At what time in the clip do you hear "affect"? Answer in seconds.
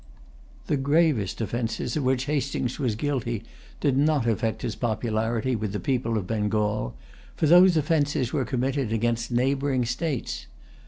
4.27-4.63